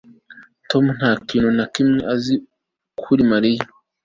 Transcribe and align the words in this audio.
Tom 0.69 0.83
nta 0.97 1.11
kintu 1.27 1.49
na 1.57 1.65
kimwe 1.73 1.99
azi 2.13 2.35
kuri 3.01 3.21
Mariya 3.31 3.65